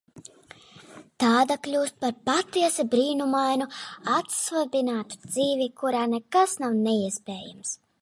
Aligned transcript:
Tāda 1.23 1.57
kļūst 1.67 1.99
par 2.05 2.15
patiesi 2.31 2.87
brīnumainu, 2.95 3.69
atsvabinātu 4.17 5.23
dzīvi, 5.29 5.73
kurā 5.83 6.05
nekas 6.19 6.61
nav 6.67 6.85
neiespējams. 6.85 7.81